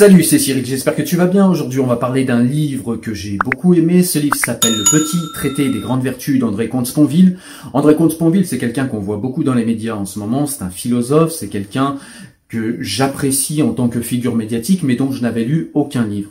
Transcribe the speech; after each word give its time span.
Salut, 0.00 0.24
c'est 0.24 0.38
Cyril, 0.38 0.64
j'espère 0.64 0.96
que 0.96 1.02
tu 1.02 1.16
vas 1.16 1.26
bien. 1.26 1.46
Aujourd'hui, 1.46 1.78
on 1.78 1.86
va 1.86 1.96
parler 1.96 2.24
d'un 2.24 2.42
livre 2.42 2.96
que 2.96 3.12
j'ai 3.12 3.36
beaucoup 3.36 3.74
aimé. 3.74 4.02
Ce 4.02 4.18
livre 4.18 4.34
s'appelle 4.34 4.72
Le 4.72 4.84
Petit 4.84 5.18
Traité 5.34 5.68
des 5.68 5.78
grandes 5.78 6.02
vertus 6.02 6.38
d'André 6.38 6.70
Comte-Sponville. 6.70 7.36
André 7.74 7.94
Comte-Sponville, 7.96 8.46
c'est 8.46 8.56
quelqu'un 8.56 8.86
qu'on 8.86 9.00
voit 9.00 9.18
beaucoup 9.18 9.44
dans 9.44 9.52
les 9.52 9.66
médias 9.66 9.96
en 9.96 10.06
ce 10.06 10.18
moment. 10.18 10.46
C'est 10.46 10.62
un 10.62 10.70
philosophe, 10.70 11.32
c'est 11.32 11.48
quelqu'un 11.48 11.98
que 12.48 12.78
j'apprécie 12.80 13.60
en 13.60 13.74
tant 13.74 13.90
que 13.90 14.00
figure 14.00 14.36
médiatique, 14.36 14.82
mais 14.84 14.96
dont 14.96 15.12
je 15.12 15.20
n'avais 15.20 15.44
lu 15.44 15.70
aucun 15.74 16.06
livre. 16.06 16.30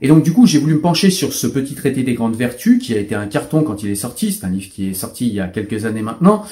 Et 0.00 0.06
donc 0.06 0.22
du 0.22 0.32
coup, 0.32 0.46
j'ai 0.46 0.60
voulu 0.60 0.74
me 0.74 0.80
pencher 0.80 1.10
sur 1.10 1.32
ce 1.32 1.48
petit 1.48 1.74
traité 1.74 2.04
des 2.04 2.14
grandes 2.14 2.36
vertus, 2.36 2.80
qui 2.80 2.94
a 2.94 2.98
été 2.98 3.16
un 3.16 3.26
carton 3.26 3.64
quand 3.64 3.82
il 3.82 3.90
est 3.90 3.96
sorti. 3.96 4.30
C'est 4.30 4.46
un 4.46 4.50
livre 4.50 4.70
qui 4.70 4.90
est 4.90 4.94
sorti 4.94 5.26
il 5.26 5.34
y 5.34 5.40
a 5.40 5.48
quelques 5.48 5.86
années 5.86 6.02
maintenant. 6.02 6.44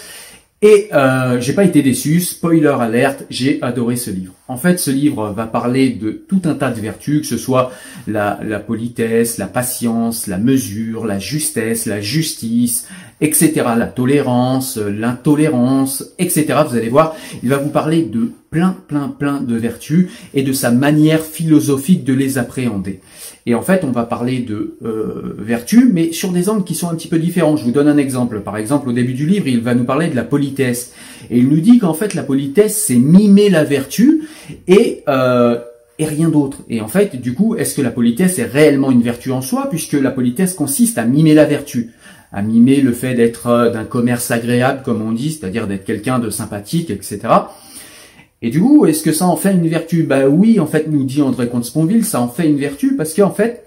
Et 0.63 0.89
euh, 0.95 1.39
j'ai 1.39 1.53
pas 1.53 1.65
été 1.65 1.83
déçu, 1.83 2.21
spoiler 2.21 2.69
alerte, 2.69 3.25
j'ai 3.29 3.61
adoré 3.61 3.97
ce 3.97 4.11
livre. 4.11 4.33
En 4.49 4.57
fait, 4.57 4.79
ce 4.79 4.91
livre 4.91 5.31
va 5.31 5.47
parler 5.47 5.91
de 5.91 6.11
tout 6.11 6.41
un 6.45 6.55
tas 6.55 6.71
de 6.71 6.81
vertus, 6.81 7.21
que 7.21 7.27
ce 7.27 7.37
soit 7.37 7.73
la, 8.07 8.41
la 8.43 8.59
politesse, 8.59 9.37
la 9.37 9.49
patience, 9.49 10.27
la 10.27 10.39
mesure, 10.39 11.05
la 11.05 11.19
justesse, 11.19 11.85
la 11.85 12.01
justice, 12.01 12.89
etc., 13.21 13.53
la 13.77 13.87
tolérance, 13.87 14.77
l'intolérance, 14.77 16.05
etc. 16.19 16.47
Vous 16.69 16.77
allez 16.77 16.89
voir, 16.89 17.17
il 17.43 17.49
va 17.49 17.57
vous 17.57 17.71
parler 17.71 18.03
de 18.03 18.31
plein, 18.51 18.77
plein, 18.89 19.09
plein 19.09 19.41
de 19.41 19.57
vertus 19.57 20.09
et 20.35 20.43
de 20.43 20.53
sa 20.53 20.71
manière 20.71 21.23
philosophique 21.23 22.05
de 22.05 22.13
les 22.13 22.39
appréhender. 22.39 23.01
Et 23.47 23.55
en 23.55 23.63
fait, 23.63 23.85
on 23.85 23.93
va 23.93 24.05
parler 24.05 24.41
de 24.41 24.77
euh, 24.85 25.37
vertus, 25.39 25.89
mais 25.93 26.13
sur 26.13 26.33
des 26.33 26.49
angles 26.49 26.65
qui 26.65 26.75
sont 26.75 26.89
un 26.89 26.95
petit 26.95 27.09
peu 27.09 27.19
différents. 27.19 27.57
Je 27.57 27.65
vous 27.65 27.71
donne 27.71 27.89
un 27.89 27.97
exemple. 27.97 28.41
Par 28.41 28.57
exemple, 28.57 28.89
au 28.89 28.93
début 28.93 29.15
du 29.15 29.27
livre, 29.27 29.47
il 29.47 29.61
va 29.61 29.75
nous 29.75 29.85
parler 29.85 30.09
de 30.09 30.17
la 30.17 30.25
politesse. 30.25 30.93
Et 31.31 31.39
il 31.39 31.49
nous 31.49 31.61
dit 31.61 31.79
qu'en 31.79 31.95
fait, 31.95 32.15
la 32.15 32.25
politesse, 32.25 32.85
c'est 32.87 32.97
mimer 32.97 33.49
la 33.49 33.65
vertu 33.65 34.23
et... 34.67 35.03
Euh, 35.09 35.59
et 35.99 36.05
rien 36.05 36.29
d'autre. 36.29 36.59
Et 36.69 36.81
en 36.81 36.89
fait, 36.89 37.17
du 37.17 37.35
coup, 37.35 37.57
est-ce 37.57 37.75
que 37.75 37.83
la 37.83 37.91
politesse 37.91 38.39
est 38.39 38.45
réellement 38.45 38.91
une 38.91 39.03
vertu 39.03 39.33
en 39.33 39.41
soi, 39.41 39.69
puisque 39.71 39.95
la 39.95 40.11
politesse 40.11 40.55
consiste 40.55 40.99
à 40.99 41.05
mimer 41.05 41.35
la 41.35 41.45
vertu 41.45 41.93
à 42.33 42.43
mimer 42.43 42.81
le 42.81 42.93
fait 42.93 43.15
d'être 43.15 43.47
euh, 43.47 43.71
d'un 43.71 43.85
commerce 43.85 44.31
agréable, 44.31 44.83
comme 44.85 45.03
on 45.03 45.13
dit, 45.13 45.33
c'est-à-dire 45.33 45.67
d'être 45.67 45.85
quelqu'un 45.85 46.19
de 46.19 46.31
sympathique, 46.31 46.91
etc. 46.91 47.21
Et 48.43 48.51
du 48.51 48.61
coup, 48.61 48.87
est-ce 48.87 49.03
que 49.03 49.13
ça 49.13 49.27
en 49.27 49.37
fait 49.37 49.53
une 49.53 49.69
vertu? 49.69 50.03
Bah 50.03 50.29
oui, 50.29 50.61
en 50.61 50.67
fait, 50.67 50.87
nous 50.89 51.05
dit 51.05 51.23
André 51.23 51.49
Comte-Sponville, 51.49 52.05
ça 52.05 52.21
en 52.21 52.29
fait 52.29 52.49
une 52.49 52.59
vertu 52.59 52.97
parce 52.97 53.15
qu'en 53.15 53.31
fait, 53.31 53.65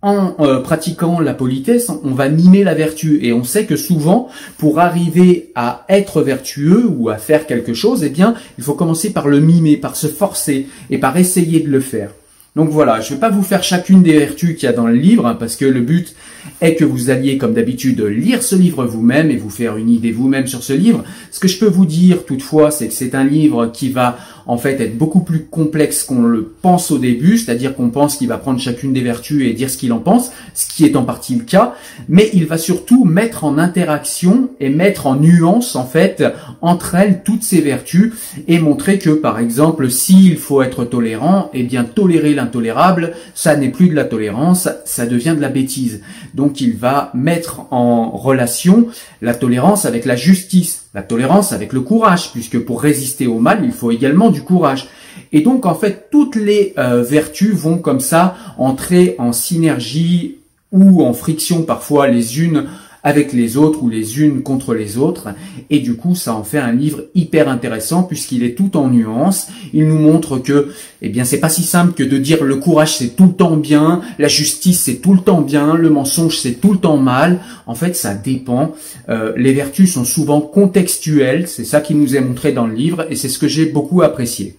en 0.00 0.34
euh, 0.40 0.60
pratiquant 0.60 1.18
la 1.18 1.34
politesse, 1.34 1.90
on 2.04 2.12
va 2.12 2.28
mimer 2.28 2.62
la 2.64 2.74
vertu. 2.74 3.24
Et 3.24 3.32
on 3.32 3.44
sait 3.44 3.66
que 3.66 3.76
souvent, 3.76 4.28
pour 4.56 4.78
arriver 4.78 5.50
à 5.54 5.84
être 5.88 6.22
vertueux 6.22 6.86
ou 6.88 7.08
à 7.08 7.16
faire 7.16 7.46
quelque 7.46 7.74
chose, 7.74 8.04
eh 8.04 8.10
bien, 8.10 8.34
il 8.58 8.64
faut 8.64 8.74
commencer 8.74 9.12
par 9.12 9.28
le 9.28 9.40
mimer, 9.40 9.76
par 9.76 9.96
se 9.96 10.06
forcer 10.06 10.68
et 10.90 10.98
par 10.98 11.16
essayer 11.16 11.60
de 11.60 11.68
le 11.68 11.80
faire. 11.80 12.10
Donc 12.58 12.70
voilà, 12.70 13.00
je 13.00 13.10
ne 13.10 13.14
vais 13.14 13.20
pas 13.20 13.30
vous 13.30 13.44
faire 13.44 13.62
chacune 13.62 14.02
des 14.02 14.18
vertus 14.18 14.56
qu'il 14.56 14.64
y 14.64 14.68
a 14.68 14.72
dans 14.72 14.88
le 14.88 14.96
livre, 14.96 15.26
hein, 15.26 15.36
parce 15.38 15.54
que 15.54 15.64
le 15.64 15.80
but 15.80 16.16
est 16.60 16.74
que 16.74 16.84
vous 16.84 17.08
alliez, 17.08 17.38
comme 17.38 17.54
d'habitude, 17.54 18.00
lire 18.00 18.42
ce 18.42 18.56
livre 18.56 18.84
vous-même 18.84 19.30
et 19.30 19.36
vous 19.36 19.48
faire 19.48 19.76
une 19.76 19.88
idée 19.88 20.10
vous-même 20.10 20.48
sur 20.48 20.64
ce 20.64 20.72
livre. 20.72 21.04
Ce 21.30 21.38
que 21.38 21.46
je 21.46 21.56
peux 21.56 21.68
vous 21.68 21.86
dire, 21.86 22.24
toutefois, 22.24 22.72
c'est 22.72 22.88
que 22.88 22.94
c'est 22.94 23.14
un 23.14 23.22
livre 23.22 23.70
qui 23.72 23.90
va 23.90 24.18
en 24.48 24.56
fait 24.56 24.80
être 24.80 24.96
beaucoup 24.96 25.20
plus 25.20 25.44
complexe 25.44 26.02
qu'on 26.02 26.22
le 26.22 26.54
pense 26.62 26.90
au 26.90 26.98
début, 26.98 27.36
c'est-à-dire 27.36 27.76
qu'on 27.76 27.90
pense 27.90 28.16
qu'il 28.16 28.28
va 28.28 28.38
prendre 28.38 28.58
chacune 28.58 28.94
des 28.94 29.02
vertus 29.02 29.46
et 29.46 29.52
dire 29.52 29.68
ce 29.68 29.76
qu'il 29.76 29.92
en 29.92 29.98
pense, 29.98 30.32
ce 30.54 30.66
qui 30.66 30.86
est 30.86 30.96
en 30.96 31.04
partie 31.04 31.34
le 31.34 31.44
cas, 31.44 31.74
mais 32.08 32.30
il 32.32 32.46
va 32.46 32.56
surtout 32.56 33.04
mettre 33.04 33.44
en 33.44 33.58
interaction 33.58 34.48
et 34.58 34.70
mettre 34.70 35.06
en 35.06 35.16
nuance 35.16 35.76
en 35.76 35.84
fait 35.84 36.24
entre 36.62 36.94
elles 36.94 37.22
toutes 37.24 37.42
ces 37.42 37.60
vertus 37.60 38.14
et 38.48 38.58
montrer 38.58 38.98
que 38.98 39.10
par 39.10 39.38
exemple 39.38 39.90
s'il 39.90 40.38
faut 40.38 40.62
être 40.62 40.86
tolérant, 40.86 41.50
eh 41.52 41.62
bien 41.62 41.84
tolérer 41.84 42.34
l'intolérable, 42.48 43.12
ça 43.34 43.56
n'est 43.56 43.68
plus 43.68 43.88
de 43.88 43.94
la 43.94 44.04
tolérance, 44.04 44.68
ça 44.84 45.06
devient 45.06 45.34
de 45.36 45.40
la 45.40 45.50
bêtise. 45.50 46.00
Donc 46.34 46.60
il 46.60 46.76
va 46.76 47.10
mettre 47.14 47.66
en 47.70 48.10
relation 48.10 48.88
la 49.20 49.34
tolérance 49.34 49.84
avec 49.84 50.06
la 50.06 50.16
justice, 50.16 50.86
la 50.94 51.02
tolérance 51.02 51.52
avec 51.52 51.72
le 51.74 51.82
courage, 51.82 52.32
puisque 52.32 52.58
pour 52.58 52.80
résister 52.80 53.26
au 53.26 53.38
mal, 53.38 53.60
il 53.64 53.72
faut 53.72 53.90
également 53.90 54.30
du 54.30 54.42
courage. 54.42 54.88
Et 55.32 55.42
donc 55.42 55.66
en 55.66 55.74
fait, 55.74 56.08
toutes 56.10 56.36
les 56.36 56.72
euh, 56.78 57.02
vertus 57.02 57.54
vont 57.54 57.78
comme 57.78 58.00
ça 58.00 58.34
entrer 58.56 59.14
en 59.18 59.32
synergie 59.32 60.36
ou 60.72 61.04
en 61.04 61.12
friction 61.12 61.62
parfois 61.62 62.08
les 62.08 62.40
unes 62.40 62.66
avec 63.08 63.32
les 63.32 63.56
autres 63.56 63.82
ou 63.82 63.88
les 63.88 64.20
unes 64.20 64.42
contre 64.42 64.74
les 64.74 64.98
autres. 64.98 65.28
Et 65.70 65.80
du 65.80 65.96
coup, 65.96 66.14
ça 66.14 66.34
en 66.34 66.44
fait 66.44 66.58
un 66.58 66.72
livre 66.72 67.04
hyper 67.14 67.48
intéressant 67.48 68.02
puisqu'il 68.02 68.42
est 68.42 68.54
tout 68.54 68.76
en 68.76 68.88
nuances. 68.88 69.48
Il 69.72 69.88
nous 69.88 69.98
montre 69.98 70.38
que, 70.38 70.68
eh 71.00 71.08
bien, 71.08 71.24
c'est 71.24 71.40
pas 71.40 71.48
si 71.48 71.62
simple 71.62 71.94
que 71.94 72.02
de 72.02 72.18
dire 72.18 72.44
le 72.44 72.56
courage 72.56 72.98
c'est 72.98 73.16
tout 73.16 73.24
le 73.24 73.32
temps 73.32 73.56
bien, 73.56 74.02
la 74.18 74.28
justice 74.28 74.82
c'est 74.82 74.96
tout 74.96 75.14
le 75.14 75.20
temps 75.20 75.40
bien, 75.40 75.74
le 75.74 75.88
mensonge 75.88 76.36
c'est 76.36 76.60
tout 76.60 76.72
le 76.74 76.78
temps 76.78 76.98
mal. 76.98 77.40
En 77.66 77.74
fait, 77.74 77.96
ça 77.96 78.12
dépend. 78.12 78.74
Euh, 79.08 79.32
les 79.36 79.54
vertus 79.54 79.94
sont 79.94 80.04
souvent 80.04 80.42
contextuelles. 80.42 81.48
C'est 81.48 81.64
ça 81.64 81.80
qui 81.80 81.94
nous 81.94 82.14
est 82.14 82.20
montré 82.20 82.52
dans 82.52 82.66
le 82.66 82.74
livre 82.74 83.06
et 83.08 83.16
c'est 83.16 83.30
ce 83.30 83.38
que 83.38 83.48
j'ai 83.48 83.64
beaucoup 83.64 84.02
apprécié. 84.02 84.56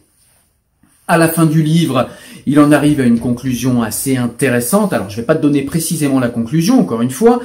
À 1.08 1.18
la 1.18 1.28
fin 1.28 1.46
du 1.46 1.62
livre, 1.62 2.08
il 2.46 2.60
en 2.60 2.72
arrive 2.72 3.00
à 3.00 3.04
une 3.04 3.20
conclusion 3.20 3.84
assez 3.84 4.18
intéressante. 4.18 4.94
Alors, 4.94 5.10
je 5.10 5.18
ne 5.18 5.22
vais 5.22 5.26
pas 5.26 5.36
te 5.36 5.42
donner 5.42 5.62
précisément 5.62 6.20
la 6.20 6.30
conclusion, 6.30 6.80
encore 6.80 7.04
une 7.04 7.12
fois, 7.12 7.42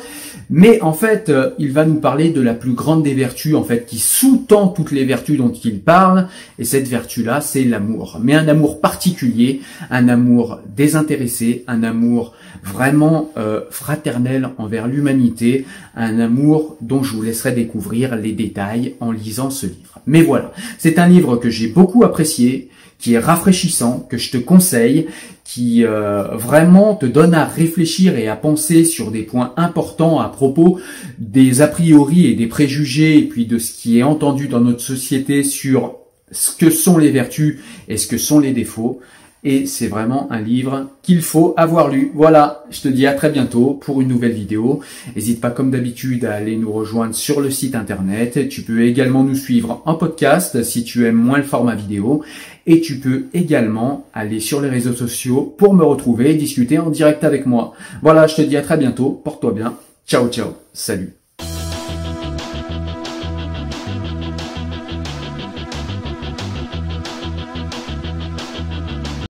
mais 0.50 0.80
en 0.82 0.92
fait, 0.92 1.28
euh, 1.28 1.50
il 1.58 1.72
va 1.72 1.84
nous 1.84 2.00
parler 2.00 2.30
de 2.30 2.40
la 2.40 2.54
plus 2.54 2.72
grande 2.72 3.02
des 3.02 3.14
vertus, 3.14 3.54
en 3.54 3.64
fait, 3.64 3.86
qui 3.86 3.98
sous-tend 3.98 4.68
toutes 4.68 4.92
les 4.92 5.04
vertus 5.04 5.38
dont 5.38 5.52
il 5.52 5.80
parle. 5.80 6.28
Et 6.58 6.64
cette 6.64 6.88
vertu-là, 6.88 7.40
c'est 7.40 7.64
l'amour. 7.64 8.20
Mais 8.22 8.34
un 8.34 8.48
amour 8.48 8.80
particulier, 8.80 9.60
un 9.90 10.08
amour 10.08 10.60
désintéressé, 10.76 11.64
un 11.66 11.82
amour 11.82 12.34
vraiment 12.62 13.30
euh, 13.36 13.62
fraternel 13.70 14.50
envers 14.58 14.86
l'humanité, 14.86 15.66
un 15.96 16.18
amour 16.18 16.76
dont 16.80 17.02
je 17.02 17.14
vous 17.14 17.22
laisserai 17.22 17.52
découvrir 17.52 18.16
les 18.16 18.32
détails 18.32 18.94
en 19.00 19.12
lisant 19.12 19.50
ce 19.50 19.66
livre. 19.66 20.00
Mais 20.06 20.22
voilà, 20.22 20.52
c'est 20.78 20.98
un 20.98 21.08
livre 21.08 21.36
que 21.36 21.50
j'ai 21.50 21.68
beaucoup 21.68 22.04
apprécié, 22.04 22.70
qui 23.04 23.12
est 23.12 23.18
rafraîchissant, 23.18 24.06
que 24.08 24.16
je 24.16 24.30
te 24.30 24.38
conseille, 24.38 25.08
qui 25.44 25.84
euh, 25.84 26.22
vraiment 26.36 26.94
te 26.94 27.04
donne 27.04 27.34
à 27.34 27.44
réfléchir 27.44 28.16
et 28.16 28.28
à 28.28 28.34
penser 28.34 28.86
sur 28.86 29.10
des 29.10 29.24
points 29.24 29.52
importants 29.58 30.20
à 30.20 30.30
propos 30.30 30.80
des 31.18 31.60
a 31.60 31.68
priori 31.68 32.24
et 32.24 32.34
des 32.34 32.46
préjugés 32.46 33.18
et 33.18 33.24
puis 33.24 33.44
de 33.44 33.58
ce 33.58 33.74
qui 33.74 33.98
est 33.98 34.02
entendu 34.02 34.48
dans 34.48 34.60
notre 34.60 34.80
société 34.80 35.44
sur 35.44 35.96
ce 36.32 36.56
que 36.56 36.70
sont 36.70 36.96
les 36.96 37.10
vertus 37.10 37.58
et 37.88 37.98
ce 37.98 38.06
que 38.06 38.16
sont 38.16 38.38
les 38.38 38.52
défauts 38.52 39.02
et 39.44 39.66
c'est 39.66 39.88
vraiment 39.88 40.26
un 40.32 40.40
livre 40.40 40.88
qu'il 41.02 41.20
faut 41.20 41.52
avoir 41.56 41.88
lu. 41.88 42.10
Voilà, 42.14 42.64
je 42.70 42.80
te 42.80 42.88
dis 42.88 43.06
à 43.06 43.12
très 43.12 43.30
bientôt 43.30 43.74
pour 43.74 44.00
une 44.00 44.08
nouvelle 44.08 44.32
vidéo. 44.32 44.80
N'hésite 45.14 45.40
pas 45.40 45.50
comme 45.50 45.70
d'habitude 45.70 46.24
à 46.24 46.34
aller 46.34 46.56
nous 46.56 46.72
rejoindre 46.72 47.14
sur 47.14 47.42
le 47.42 47.50
site 47.50 47.74
internet. 47.74 48.48
Tu 48.48 48.62
peux 48.62 48.82
également 48.82 49.22
nous 49.22 49.34
suivre 49.34 49.82
en 49.84 49.94
podcast 49.94 50.62
si 50.62 50.82
tu 50.82 51.06
aimes 51.06 51.16
moins 51.16 51.38
le 51.38 51.44
format 51.44 51.74
vidéo. 51.74 52.24
Et 52.66 52.80
tu 52.80 52.98
peux 52.98 53.26
également 53.34 54.06
aller 54.14 54.40
sur 54.40 54.62
les 54.62 54.70
réseaux 54.70 54.94
sociaux 54.94 55.54
pour 55.58 55.74
me 55.74 55.84
retrouver 55.84 56.30
et 56.30 56.34
discuter 56.34 56.78
en 56.78 56.88
direct 56.88 57.22
avec 57.22 57.44
moi. 57.44 57.74
Voilà, 58.00 58.26
je 58.26 58.36
te 58.36 58.42
dis 58.42 58.56
à 58.56 58.62
très 58.62 58.78
bientôt. 58.78 59.10
Porte-toi 59.10 59.52
bien. 59.52 59.74
Ciao, 60.06 60.28
ciao. 60.28 60.54
Salut. 60.72 61.23